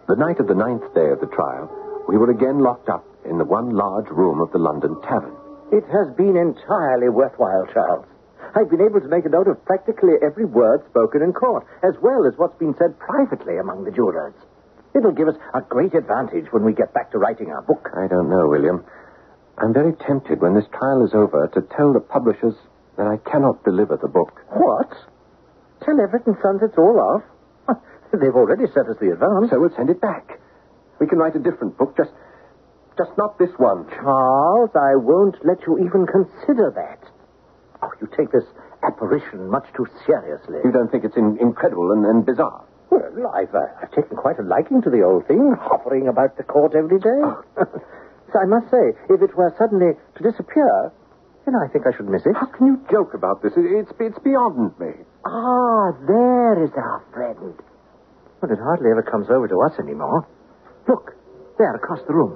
[0.08, 1.70] The night of the ninth day of the trial,
[2.08, 5.36] we were again locked up in the one large room of the London tavern.
[5.70, 8.06] It has been entirely worthwhile, Charles.
[8.56, 11.94] I've been able to make a note of practically every word spoken in court, as
[12.02, 14.34] well as what's been said privately among the jurors.
[14.96, 17.88] It'll give us a great advantage when we get back to writing our book.
[17.94, 18.84] I don't know, William.
[19.58, 22.54] I'm very tempted when this trial is over to tell the publishers
[22.96, 24.40] that I cannot deliver the book.
[24.50, 24.90] What?
[25.84, 27.22] Tell Everett and Sons it's all off?
[28.12, 29.50] They've already sent us the advance.
[29.50, 30.40] So we'll send it back.
[30.98, 32.10] We can write a different book, just
[32.96, 33.86] just not this one.
[33.94, 36.98] Charles, I won't let you even consider that.
[37.80, 38.42] Oh, you take this
[38.82, 40.58] apparition much too seriously.
[40.64, 42.64] You don't think it's in, incredible and, and bizarre?
[42.90, 46.44] Well, I've, uh, I've taken quite a liking to the old thing, hovering about the
[46.44, 47.22] court every day.
[48.32, 50.92] so I must say, if it were suddenly to disappear,
[51.44, 52.36] then I think I should miss it.
[52.36, 53.52] How can you joke about this?
[53.56, 55.04] It, it's, it's beyond me.
[55.24, 57.56] Ah, there is our friend.
[58.40, 60.24] Well, it hardly ever comes over to us anymore.
[60.88, 61.12] Look,
[61.58, 62.32] there, across the room.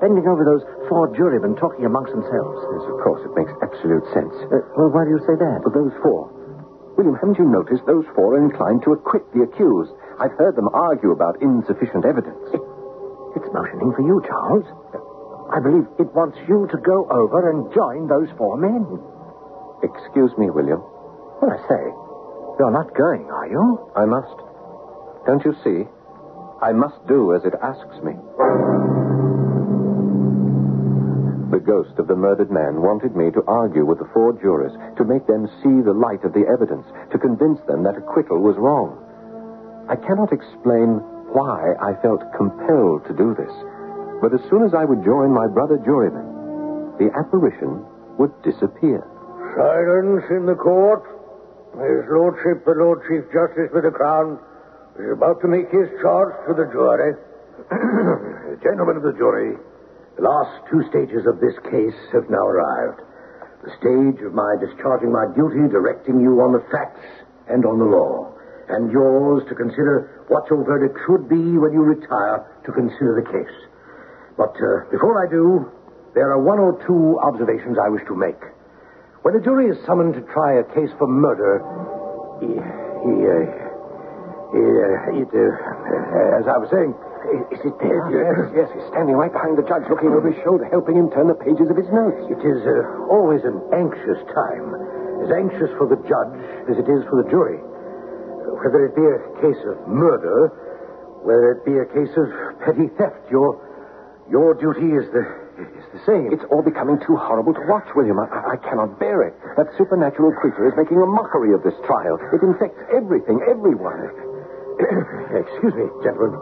[0.00, 2.58] Bending over those four jurymen talking amongst themselves.
[2.72, 4.32] Yes, of course, it makes absolute sense.
[4.48, 5.60] Uh, well, why do you say that?
[5.60, 6.32] But those four.
[6.96, 9.92] William, haven't you noticed those four are inclined to acquit the accused?
[10.20, 12.40] I've heard them argue about insufficient evidence.
[12.52, 12.60] It,
[13.36, 14.66] it's motioning for you, Charles.
[15.50, 18.86] I believe it wants you to go over and join those four men.
[19.82, 20.82] Excuse me, William.
[21.40, 21.82] Well, I say,
[22.60, 23.90] you're not going, are you?
[23.96, 24.36] I must.
[25.26, 25.88] Don't you see?
[26.60, 28.99] I must do as it asks me.
[31.50, 35.04] The ghost of the murdered man wanted me to argue with the four jurors, to
[35.04, 38.94] make them see the light of the evidence, to convince them that acquittal was wrong.
[39.90, 41.02] I cannot explain
[41.34, 43.50] why I felt compelled to do this,
[44.22, 46.30] but as soon as I would join my brother jurymen,
[47.02, 47.82] the apparition
[48.14, 49.02] would disappear.
[49.58, 51.02] Silence in the court.
[51.82, 54.38] His Lordship, the Lord Chief Justice for the Crown,
[55.02, 57.18] is about to make his charge to the jury.
[58.62, 59.58] Gentlemen of the jury,
[60.20, 63.00] the last two stages of this case have now arrived.
[63.64, 67.00] The stage of my discharging my duty, directing you on the facts
[67.48, 68.28] and on the law,
[68.68, 73.32] and yours to consider what your verdict should be when you retire to consider the
[73.32, 73.56] case.
[74.36, 75.72] But uh, before I do,
[76.12, 78.40] there are one or two observations I wish to make.
[79.24, 81.64] When a jury is summoned to try a case for murder,
[82.44, 83.69] he, he, uh,
[84.50, 86.92] he, uh, it, uh, as I was saying,
[87.54, 88.02] is it there?
[88.10, 91.28] Yes, yes, he's standing right behind the judge, looking over his shoulder, helping him turn
[91.30, 92.18] the pages of his notes.
[92.26, 94.74] It is uh, always an anxious time,
[95.22, 96.34] as anxious for the judge
[96.66, 97.62] as it is for the jury.
[98.60, 100.50] Whether it be a case of murder,
[101.22, 102.26] whether it be a case of
[102.64, 103.56] petty theft, your
[104.28, 105.22] your duty is the
[105.60, 106.32] is the same.
[106.32, 108.18] It's all becoming too horrible to watch, William.
[108.18, 109.36] I, I cannot bear it.
[109.56, 112.16] That supernatural creature is making a mockery of this trial.
[112.32, 114.08] It infects everything, everyone.
[115.44, 116.36] Excuse me, gentlemen.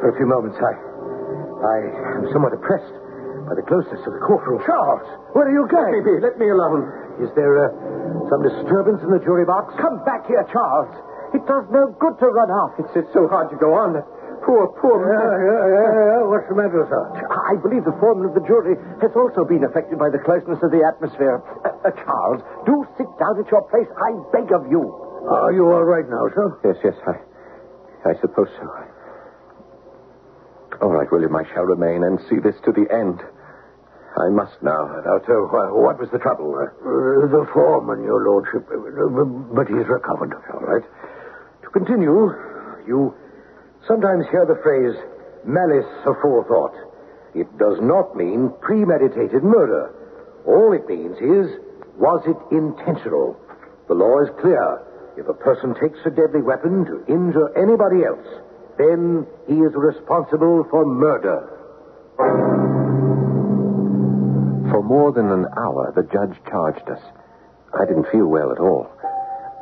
[0.00, 0.72] For a few moments, I
[1.60, 1.76] I
[2.20, 2.92] am somewhat oppressed
[3.48, 4.60] by the closeness of the courtroom.
[4.64, 5.04] Charles,
[5.36, 5.92] where are you going?
[5.92, 6.14] Let me be.
[6.24, 6.88] Let me alone.
[7.20, 7.68] Is there uh,
[8.32, 9.76] some disturbance in the jury box?
[9.76, 10.88] Come back here, Charles.
[11.36, 12.74] It does no good to run off.
[12.80, 13.92] It's, it's so hard to go on.
[13.94, 14.02] That
[14.42, 15.36] poor, poor Yeah, man.
[15.36, 16.20] yeah, yeah, yeah.
[16.26, 17.02] What's the matter, sir?
[17.28, 18.74] I believe the foreman of the jury
[19.04, 21.38] has also been affected by the closeness of the atmosphere.
[21.62, 24.80] Uh, uh, Charles, do sit down at your place, I beg of you.
[25.28, 26.48] Are you all right now, sir?
[26.66, 27.20] Yes, yes, I,
[28.04, 28.66] I suppose so.
[30.82, 33.20] All right, William, I shall remain and see this to the end.
[34.16, 34.86] I must now.
[35.04, 36.54] Now, so, uh, what was the trouble?
[36.56, 38.66] Uh, Uh, the foreman, your lordship.
[38.70, 39.24] Uh,
[39.54, 40.34] But he's recovered.
[40.52, 40.82] all right.
[41.62, 42.32] To continue,
[42.86, 43.14] you
[43.86, 44.96] sometimes hear the phrase
[45.44, 46.74] malice aforethought.
[47.34, 49.90] It does not mean premeditated murder.
[50.46, 51.60] All it means is,
[51.98, 53.36] was it intentional?
[53.86, 54.80] The law is clear.
[55.20, 58.24] If a person takes a deadly weapon to injure anybody else,
[58.78, 61.44] then he is responsible for murder.
[64.72, 67.02] For more than an hour, the judge charged us.
[67.76, 68.88] I didn't feel well at all.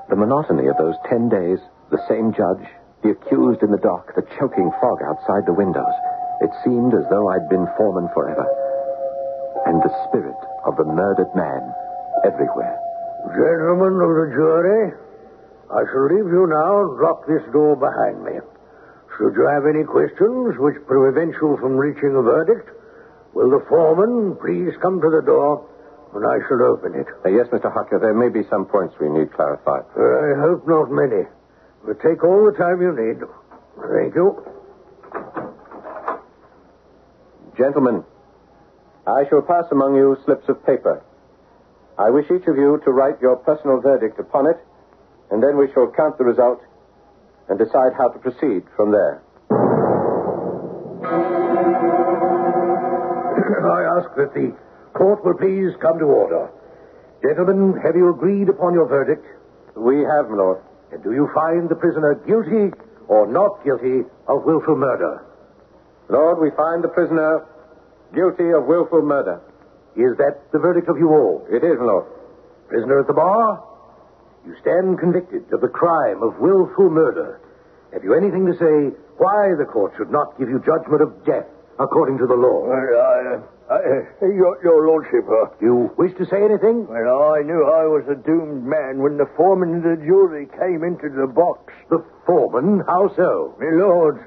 [0.09, 1.59] The monotony of those ten days,
[1.91, 2.63] the same judge,
[3.03, 5.95] the accused in the dock, the choking fog outside the windows.
[6.41, 8.47] It seemed as though I'd been foreman forever.
[9.67, 11.75] And the spirit of the murdered man
[12.23, 12.79] everywhere.
[13.35, 15.08] Gentlemen of the jury,
[15.71, 18.41] I shall leave you now and lock this door behind me.
[19.16, 22.71] Should you have any questions which prevent you from reaching a verdict,
[23.35, 25.69] will the foreman please come to the door
[26.14, 27.07] and I shall open it.
[27.25, 27.69] Uh, yes, Mr.
[27.69, 29.85] Hucker, there may be some points we need clarified.
[29.93, 31.29] I hope not many.
[31.85, 33.21] But take all the time you need.
[33.77, 34.41] Thank you.
[37.57, 38.05] Gentlemen,
[39.07, 41.03] I shall pass among you slips of paper.
[41.99, 44.57] I wish each of you to write your personal verdict upon it,
[45.31, 46.61] and then we shall count the result
[47.49, 49.22] and decide how to proceed from there.
[53.68, 54.57] I ask that the
[54.95, 56.51] court will please come to order.
[57.22, 59.24] Gentlemen, have you agreed upon your verdict?
[59.76, 60.62] We have, my lord.
[60.93, 62.72] And do you find the prisoner guilty
[63.09, 65.24] or not guilty of willful murder?
[66.09, 67.45] Lord, we find the prisoner
[68.14, 69.41] guilty of willful murder.
[69.97, 71.47] Is that the verdict of you all?
[71.51, 72.07] It is, my lord.
[72.68, 73.64] Prisoner at the bar,
[74.49, 77.40] you stand convicted of the crime of willful murder.
[77.92, 81.46] Have you anything to say why the court should not give you judgment of death
[81.78, 82.66] according to the law.
[82.66, 83.78] Well, I, I,
[84.26, 86.86] your, your lordship, uh, You wish to say anything?
[86.88, 90.82] well, I knew I was a doomed man when the foreman of the jury came
[90.82, 91.72] into the box.
[91.90, 92.82] The foreman?
[92.86, 93.55] How so?
[93.61, 94.26] My lord,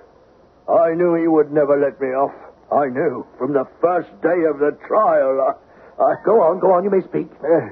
[0.69, 2.31] I knew he would never let me off.
[2.71, 5.43] I knew from the first day of the trial.
[5.43, 7.27] I, I Go on, go on, you may speak.
[7.43, 7.67] Uh,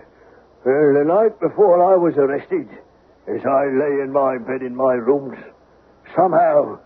[0.65, 2.67] well, the night before I was arrested,
[3.27, 5.37] as I lay in my bed in my rooms,
[6.15, 6.79] somehow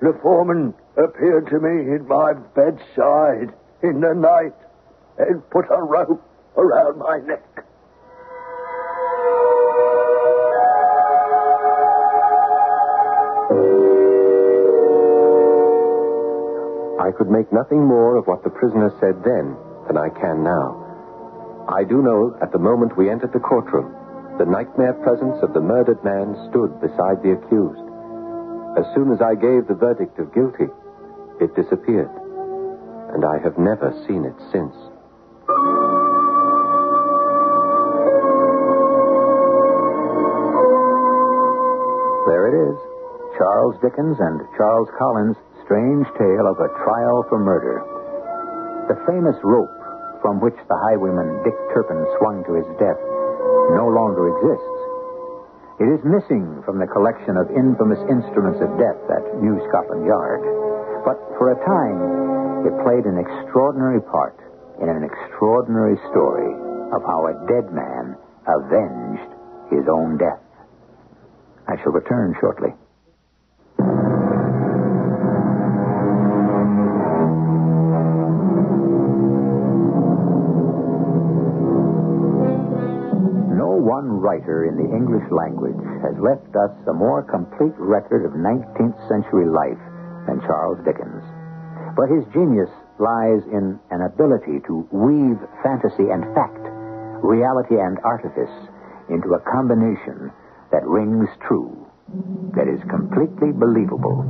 [0.00, 4.56] the foreman appeared to me in my bedside in the night
[5.18, 6.22] and put a rope
[6.56, 7.44] around my neck.
[17.00, 19.56] I could make nothing more of what the prisoner said then
[19.86, 20.79] than I can now.
[21.70, 23.94] I do know at the moment we entered the courtroom,
[24.38, 27.86] the nightmare presence of the murdered man stood beside the accused.
[28.74, 30.66] As soon as I gave the verdict of guilty,
[31.38, 32.10] it disappeared,
[33.14, 34.74] and I have never seen it since.
[42.26, 42.76] There it is
[43.38, 47.78] Charles Dickens and Charles Collins' strange tale of a trial for murder.
[48.90, 49.79] The famous rope
[50.22, 53.00] from which the highwayman Dick Turpin swung to his death
[53.76, 54.80] no longer exists.
[55.80, 60.44] It is missing from the collection of infamous instruments of death at New Scotland Yard.
[61.08, 64.36] But for a time, it played an extraordinary part
[64.82, 66.52] in an extraordinary story
[66.92, 69.30] of how a dead man avenged
[69.72, 70.44] his own death.
[71.68, 72.76] I shall return shortly.
[84.00, 88.96] One writer in the English language has left us a more complete record of 19th
[89.12, 89.76] century life
[90.24, 91.20] than Charles Dickens.
[91.92, 96.64] But his genius lies in an ability to weave fantasy and fact,
[97.20, 98.56] reality and artifice
[99.12, 100.32] into a combination
[100.72, 101.76] that rings true,
[102.56, 104.24] that is completely believable.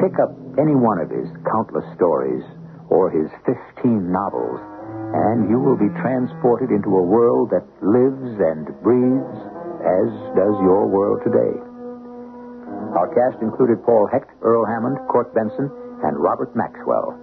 [0.00, 2.44] Pick up any one of his countless stories
[2.88, 4.64] or his 15 novels,
[5.12, 9.38] and you will be transported into a world that lives and breathes
[9.84, 11.52] as does your world today.
[12.96, 15.68] Our cast included Paul Hecht, Earl Hammond, Court Benson,
[16.04, 17.16] and Robert Maxwell.